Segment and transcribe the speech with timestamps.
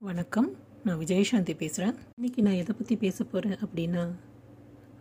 [0.00, 0.48] வணக்கம்.
[0.84, 4.02] நான் விஜயசாந்தி பேசுகிறேன் இன்றைக்கி நான் எதை பற்றி பேச போகிறேன் அப்படின்னா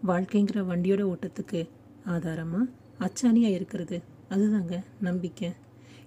[0.05, 1.70] வாழ்க்கைங்கிற வண்டியோட ஓட்டத்துக்கு
[2.05, 2.66] ஆதாரமாக
[2.99, 4.02] அச்சாணியாக இருக்கிறது.
[4.29, 5.49] அதுதாங்க நம்பிக்கை.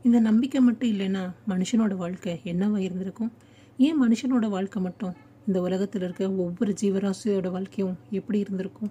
[0.02, 3.32] இந்த நம்பிக்கை மட்டும் இல்லைன்னா மனுஷனோட வாழ்க்கை என்னவாக இருந்திருக்கும்?
[3.76, 5.14] ஏன் மனுஷனோட வாழ்க்கை மட்டும்
[5.46, 8.90] இந்த உலகத்தில் இருக்க ஒவ்வொரு ஜீவராசியோட வாழ்க்கையும் எப்படி இருந்திருக்கும்?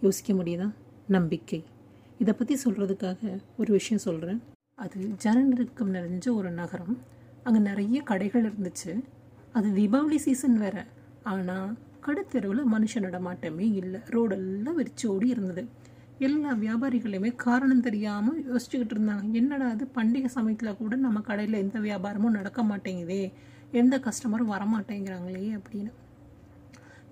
[0.00, 0.74] யோசிக்க முடியுதா?
[1.08, 1.64] நம்பிக்கை.
[2.18, 4.40] இதை பற்றி சொல்கிறதுக்காக ஒரு விஷயம் சொல்கிறேன்
[4.74, 6.98] அது ஜனநெருக்கம் நிறைஞ்ச ஒரு நகரம்.
[7.42, 8.92] அங்கே நிறைய கடைகள் இருந்துச்சு.
[9.54, 10.86] அது தீபாவளி சீசன் வேற.
[11.32, 11.68] ஆனால்
[12.06, 14.00] கடுத்தெருவில் மனுஷ நடமாட்டமே இல்லை.
[14.14, 15.62] ரோடெல்லாம் வெறிச்சோடி இருந்தது.
[16.18, 19.24] எல்லா வியாபாரிகளுமே காரணம் தெரியாமல் யோசிச்சுக்கிட்டு இருந்தாங்க.
[19.32, 23.22] என்னடா அது பண்டிகை சமயத்தில் கூட நம்ம கடையில் எந்த வியாபாரமும் நடக்க மாட்டேங்குதே.
[23.72, 25.92] எந்த கஸ்டமரும் வரமாட்டேங்கிறாங்களே அப்படின்னு.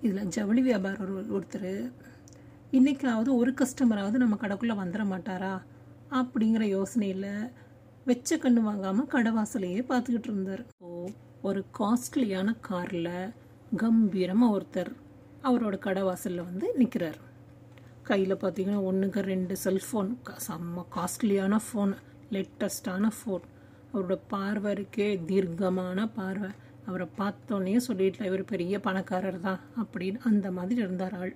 [0.01, 1.73] இதில் ஜவுளி வியாபாரம் ஒரு ஒருத்தர்
[2.71, 5.53] இன்னைக்காவது ஒரு கஸ்டமராவது நம்ம கடைக்குள்ளே வந்துட மாட்டாரா?
[6.11, 7.29] அப்படிங்கிற யோசனையில்
[8.07, 10.63] வெச்ச கண்ணு வாங்காமல் கடை வாசலையே பார்த்துக்கிட்டு இருந்தார்.
[10.79, 10.89] ஓ
[11.43, 13.13] ஒரு காஸ்ட்லியான காரில்
[13.77, 14.91] கம்பீரமாக ஒருத்தர்
[15.43, 17.19] அவரோட கடை வாசலில் வந்து நிற்கிறார்
[18.03, 20.11] கையில் பார்த்தீங்கன்னா ஒன்றுக்கு ரெண்டு செல்ஃபோன்
[20.47, 21.93] செம்ம காஸ்ட்லியான ஃபோன்
[22.31, 23.43] லேட்டஸ்டான ஃபோன்
[23.93, 26.49] அவரோட பார்வை இருக்கே தீர்க்கமான பார்வை.
[26.85, 31.33] அவரை பார்த்தோன்னே சொல்லிட்டு இவர் பெரிய பணக்காரர் தான் அப்படின்னு அந்த மாதிரி இருந்தார் ஆள்.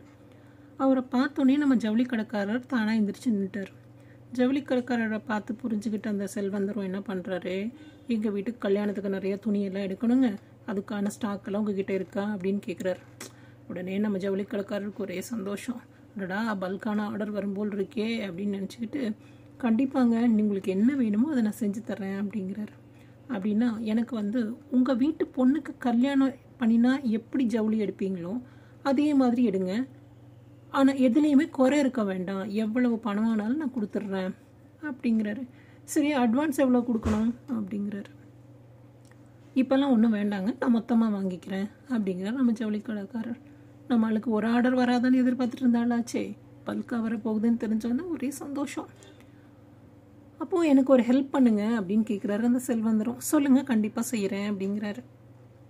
[0.77, 3.71] அவரை பார்த்தோன்னே நம்ம ஜவுளி கடைக்காரர் தானாக எந்திரிச்சு நின்றுட்டார்
[4.31, 7.55] ஜவுளி கடைக்காரரை பார்த்து புரிஞ்சுக்கிட்டு அந்த செல்வந்தரும் என்ன பண்ணுறாரு
[8.13, 10.27] எங்கள் வீட்டுக்கு கல்யாணத்துக்கு நிறைய துணியெல்லாம் எடுக்கணுங்க.
[10.69, 13.01] அதுக்கான ஸ்டாக்கெல்லாம் உங்ககிட்ட இருக்கா அப்படின்னு கேட்குறாரு
[13.69, 15.79] உடனே நம்ம ஜவுளி கடைக்காரருக்கு ஒரே சந்தோஷம்.
[16.15, 19.01] அடடா பல்கான ஆர்டர் வரும்போல் இருக்கே அப்படின்னு நினச்சிக்கிட்டு
[19.63, 22.73] கண்டிப்பாங்க உங்களுக்கு என்ன வேணுமோ அதை நான் செஞ்சு தரேன் அப்படிங்கிறாரு.
[23.33, 28.33] அப்படின்னா எனக்கு வந்து உங்கள் வீட்டு பொண்ணுக்கு கல்யாணம் பண்ணினா எப்படி ஜவுளி எடுப்பீங்களோ
[28.83, 29.73] அதே மாதிரி எடுங்க.
[30.69, 32.45] ஆனால் எதுலேயுமே குறை இருக்க வேண்டாம்.
[32.63, 34.33] எவ்வளவு பணம் ஆனாலும் நான் கொடுத்துட்றேன்
[34.89, 35.43] அப்படிங்கிறாரு.
[35.83, 37.29] சரி அட்வான்ஸ் எவ்வளோ கொடுக்கணும்?
[37.57, 37.96] அப்படிங்கிறாரு.
[39.61, 40.49] இப்போல்லாம் ஒன்றும் வேண்டாங்க.
[40.59, 43.39] நான் மொத்தமாக வாங்கிக்கிறேன் அப்படிங்கிறார் நம்ம ஜவுளி கடைக்காரர்
[43.89, 46.23] நம்மளுக்கு ஒரு ஆர்டர் வராதான்னு எதிர்பார்த்துட்டு இருந்தாலாச்சே.
[46.65, 48.89] பல்காக வரப்போகுதுன்னு தெரிஞ்சோன்னா ஒரே சந்தோஷம்.
[50.37, 55.01] அப்போது எனக்கு ஒரு ஹெல்ப் பண்ணுங்க அப்படின்னு கேட்குறாரு அந்த செல்வந்தரும் சொல்லுங்கள் கண்டிப்பாக செய்கிறேன் அப்படிங்கிறாரு.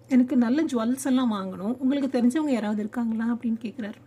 [0.07, 1.75] எனக்கு நல்ல ஜுவல்ஸ் எல்லாம் வாங்கணும்.
[1.78, 4.00] உங்களுக்கு தெரிஞ்சவங்க யாராவது இருக்காங்களா அப்படின்னு கேட்குறாரு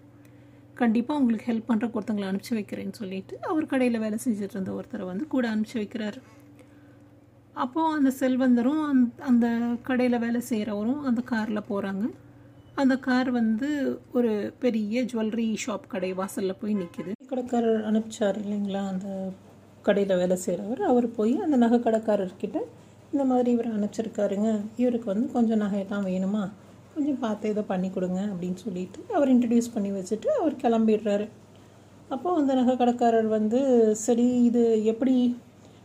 [0.75, 5.27] கண்டிப்பாக உங்களுக்கு ஹெல்ப் பண்ணுற ஒருத்தங்களை அனுப்பிச்சி வைக்கிறேன்னு சொல்லிட்டு அவர் கடையில் வேலை செஞ்சுட்டு இருந்த ஒருத்தரை வந்து
[5.27, 6.21] கூட அனுப்பிச்சி வைக்கிறாரு.
[7.63, 9.47] அப்போது அந்த செல்வந்தரும் அந் அந்த
[9.83, 12.05] கடையில் வேலை செய்கிறவரும் அந்த காரில் போகிறாங்க
[12.75, 13.69] அந்த கார் வந்து
[14.13, 18.83] ஒரு பெரிய ஜுவல்லரி ஷாப் கடை வாசலில் போய் நிற்கிது கடைக்காரர் அனுப்பிச்சார் இல்லைங்களா?
[18.93, 19.09] அந்த
[19.83, 22.59] கடையில் வேலை செய்கிறவர் அவர் போய் அந்த நகை கடைக்காரர்கிட்ட
[23.13, 24.49] இந்த மாதிரி இவர் அனுப்பிச்சிருக்காருங்க.
[24.77, 26.43] இவருக்கு வந்து கொஞ்சம் நகையெல்லாம் வேணுமா?
[26.95, 31.27] கொஞ்சம் பார்த்து இதை பண்ணி கொடுங்க அப்படின்னு சொல்லிட்டு அவர் இன்ட்ரடியூஸ் பண்ணி வச்சுட்டு அவர் கிளம்பிடுறாரு.
[32.09, 33.61] அப்போது அந்த நகை கடைக்காரர் வந்து
[34.07, 35.15] சரி இது எப்படி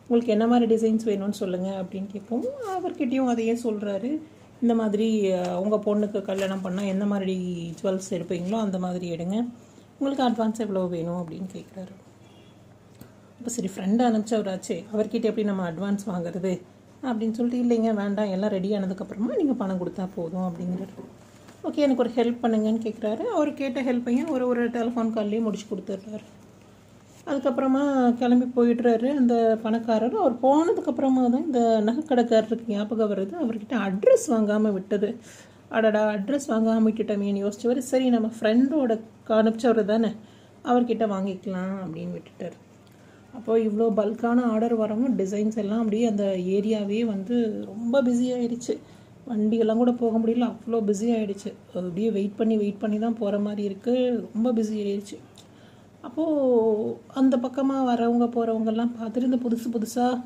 [0.07, 2.43] உங்களுக்கு என்ன மாதிரி டிசைன்ஸ் வேணும்னு சொல்லுங்கள் அப்படின்னு கேட்போம்.
[2.77, 4.09] அவர்கிட்டயும் அதையே சொல்கிறாரு
[4.63, 5.07] இந்த மாதிரி
[5.63, 7.35] உங்கள் பொண்ணுக்கு கல்யாணம் பண்ணால் எந்த மாதிரி
[7.79, 9.37] ஜுவல்ஸ் எடுப்பீங்களோ அந்த மாதிரி எடுங்க.
[9.97, 11.93] உங்களுக்கு அட்வான்ஸ் எவ்வளோ வேணும் அப்படின்னு கேட்குறாரு
[13.39, 16.53] இப்போ சரி ஃப்ரெண்டு அனுப்பிச்சவராச்சே அவர்கிட்ட எப்படி நம்ம அட்வான்ஸ் வாங்குறது
[17.07, 20.95] அப்படின்னு சொல்லிட்டு இல்லைங்க வேண்டாம் எல்லாம் ரெடி ஆனதுக்கப்புறமா நீங்கள் பணம் கொடுத்தா போதும் அப்படிங்கிறாரு.
[21.67, 26.25] ஓகே எனக்கு ஒரு ஹெல்ப் பண்ணுங்கன்னு கேட்குறாரு அவர் கேட்ட ஹெல்ப்பையும் ஒரு ஒரு டெலிஃபோன் கால்லேயும் முடிச்சு கொடுத்துட்றாரு.
[27.29, 27.83] அதுக்கப்புறமா
[28.19, 30.15] கிளம்பி போயிடுறாரு அந்த பணக்காரர்.
[30.23, 33.33] அவர் போனதுக்கப்புறமா தான் இந்த நகைக்கடைக்காரருக்கு ஞாபகம் வருது.
[33.43, 35.09] அவர்கிட்ட அட்ரஸ் வாங்காமல் விட்டது.
[35.77, 37.81] அடடா அட்ரஸ் வாங்காமல் விட்டுட்டோமேனு யோசிச்சவர்.
[37.91, 38.93] சரி நம்ம ஃப்ரெண்டோட
[39.39, 40.11] அனுப்பிச்சவர் தானே
[40.69, 42.55] அவர்கிட்ட வாங்கிக்கலாம் அப்படின்னு விட்டுட்டார்.
[43.37, 46.25] அப்போது இவ்வளோ பல்கான ஆர்டர் வரவும் டிசைன்ஸ் எல்லாம் அப்படியே அந்த
[46.57, 47.35] ஏரியாவே வந்து
[47.71, 48.73] ரொம்ப பிஸி ஆயிடுச்சு.
[49.31, 51.49] வண்டியெல்லாம் கூட போக முடியல அவ்வளோ பிஸி ஆகிடுச்சு
[51.79, 54.03] அப்படியே வெயிட் பண்ணி வெயிட் பண்ணி தான் போகிற மாதிரி இருக்குது
[54.33, 55.17] ரொம்ப பிஸி ஆயிடுச்சு.
[56.05, 60.21] அப்போது அந்த பக்கமாக வரவங்க போகிறவங்கெல்லாம் பார்த்துட்டு இந்த புதுசு புதுசாக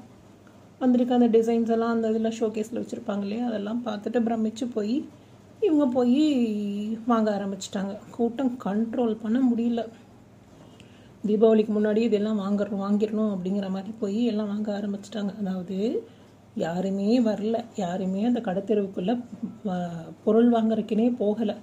[0.82, 1.14] வந்திருக்க.
[1.20, 3.46] அந்த டிசைன்ஸ் எல்லாம் அந்த இதில் ஷோகேஸில் வச்சுருப்பாங்க இல்லையா?
[3.50, 4.96] அதெல்லாம் பார்த்துட்டு பிரமிச்சு போய்
[5.68, 6.20] இவங்க போய்
[7.12, 7.94] வாங்க ஆரம்பிச்சிட்டாங்க.
[8.16, 9.82] கூட்டம் கண்ட்ரோல் பண்ண முடியல.
[11.30, 15.32] தீபாவளிக்கு முன்னாடி இதெல்லாம் வாங்கிறோம் வாங்கிடணும் அப்படிங்கிற மாதிரி போய் எல்லாம் வாங்க ஆரம்பிச்சிட்டாங்க.
[15.42, 15.78] அதாவது
[16.66, 17.58] யாருமே வரல.
[17.84, 19.16] யாருமே அந்த கடைத்தெருவுக்குள்ளே
[20.24, 21.58] பொருள் வாங்குறதுக்குனே போகலை.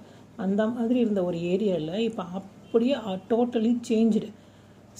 [0.45, 2.23] அந்த மாதிரி இருந்த ஒரு ஏரியாவில் இப்போ
[2.67, 2.95] அப்படியே
[3.31, 4.29] டோட்டலி சேஞ்சுடு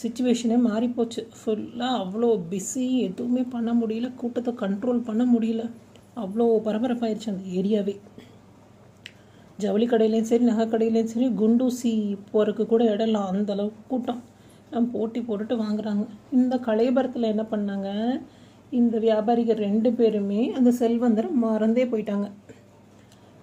[0.01, 1.21] சுச்சுவேஷனே மாறிப்போச்சு.
[1.37, 4.07] ஃபுல்லாக அவ்வளோ பிஸி எதுவுமே பண்ண முடியல.
[4.21, 5.63] கூட்டத்தை கண்ட்ரோல் பண்ண முடியல.
[6.23, 7.95] அவ்வளோ பரபரப்பாயிருச்சு அந்த ஏரியாவே
[9.63, 11.91] ஜவுளி கடையிலையும் சரி நகை கடையிலையும் சரி குண்டூசி
[12.31, 14.21] போகிறதுக்கு கூட இடலாம் அந்த அளவுக்கு கூட்டம்.
[14.93, 16.05] போட்டி போட்டுட்டு வாங்குறாங்க.
[16.39, 17.89] இந்த கலையபரத்தில் என்ன பண்ணாங்க?
[18.79, 22.27] இந்த வியாபாரிகள் ரெண்டு பேருமே அந்த செல்வந்தரை மறந்தே போயிட்டாங்க.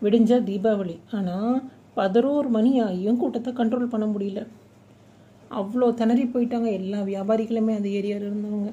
[0.03, 0.97] விடிஞ்சா தீபாவளி.
[1.19, 1.57] ஆனால்
[1.99, 4.43] பதினோரு மணி ஆகியும் கூட்டத்தை கண்ட்ரோல் பண்ண முடியல.
[5.61, 6.69] அவ்வளோ திணறி போயிட்டாங்க.
[6.81, 8.73] எல்லா வியாபாரிகளுமே அந்த ஏரியாவில் இருந்தவங்க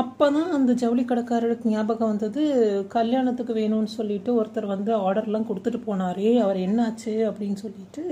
[0.00, 2.42] அப்போ தான் அந்த ஜவுளி கடைக்காரருக்கு ஞாபகம் வந்தது.
[2.94, 8.02] கல்யாணத்துக்கு வேணும்னு சொல்லிட்டு ஒருத்தர் வந்து ஆர்டர்லாம் கொடுத்துட்டு போனாரே அவர் என்னாச்சு அப்படின்னு சொல்லிட்டு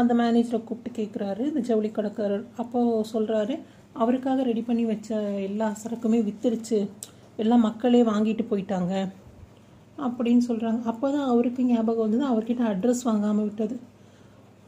[0.00, 3.54] அந்த மேனேஜரை கூப்பிட்டு கேட்குறாரு இந்த ஜவுளி கடைக்காரர் அப்போது சொல்கிறாரு
[4.02, 6.80] அவருக்காக ரெடி பண்ணி வச்ச எல்லா சரக்குமே வித்துருச்சு.
[7.42, 8.94] எல்லாம் மக்களே வாங்கிட்டு போயிட்டாங்க.
[10.04, 12.24] அப்படின்னு சொல்கிறாங்க அப்போ தான் அவருக்கு ஞாபகம் வந்தது.
[12.32, 13.76] அவர்கிட்ட அட்ரஸ் வாங்காமல் விட்டது.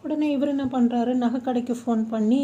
[0.05, 2.43] உடனே இவர் என்ன பண்ணுறாரு நகை கடைக்கு ஃபோன் பண்ணி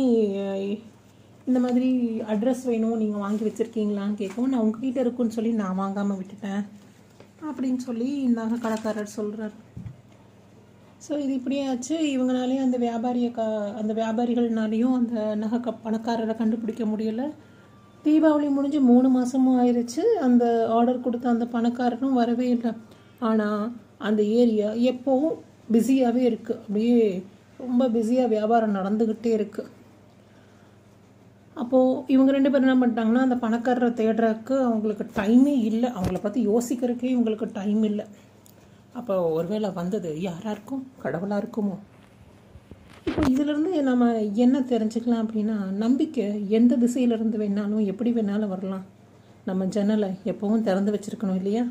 [1.49, 1.89] இந்த மாதிரி
[2.33, 6.63] அட்ரஸ் வேணும் நீங்கள் வாங்கி வச்சுருக்கீங்களான்னு கேட்கவும் நான் உங்ககிட்ட இருக்குன்னு சொல்லி நான் வாங்காமல் விட்டுட்டேன்
[7.49, 8.09] அப்படின்னு சொல்லி
[8.39, 9.55] நகை கடைக்காரர் சொல்கிறார்
[11.07, 11.97] ஸோ இது இப்படியே ஆச்சு.
[12.15, 13.43] இவங்களாலேயும் அந்த வியாபாரியை க
[13.81, 17.27] அந்த வியாபாரிகள்னாலேயும் அந்த நகை க பணக்காரரை கண்டுபிடிக்க முடியலை.
[18.05, 20.45] தீபாவளி முடிஞ்சு மூணு மாதமும் ஆயிடுச்சு அந்த
[20.79, 22.73] ஆர்டர் கொடுத்த அந்த பணக்காரனும் வரவே இல்லை.
[23.29, 23.63] ஆனால்
[24.09, 25.37] அந்த ஏரியா எப்போவும்
[25.75, 26.99] பிஸியாகவே இருக்குது அப்படியே
[27.63, 29.73] ரொம்ப பிஸியாக வியாபாரம் நடந்துக்கிட்டே இருக்குது
[31.63, 35.89] அப்போது இவங்க ரெண்டு பேரும் என்ன பண்ணிட்டாங்கன்னா அந்த பணக்காரரை தேடுறதுக்கு அவங்களுக்கு டைமே இல்லை.
[35.97, 38.07] அவங்கள பற்றி யோசிக்கிறதுக்கே இவங்களுக்கு டைம் இல்லை.
[38.99, 40.83] அப்போ ஒருவேளை வந்தது யாராக இருக்கும்?
[41.05, 41.77] கடவுளாக இருக்குமோ?
[43.07, 44.05] இப்போ இதிலிருந்து நம்ம
[44.45, 48.85] என்ன தெரிஞ்சுக்கலாம் அப்படின்னா நம்பிக்கை எந்த திசையிலிருந்து வேணாலும் எப்படி வேணாலும் வரலாம்.
[49.45, 51.65] நம்ம ஜன்னலை எப்பவும் திறந்து வச்சிருக்கணும் இல்லையா?